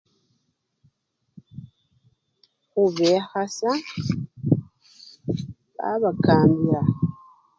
[2.71, 3.71] Khubekhasya
[5.75, 6.81] mala babakambila.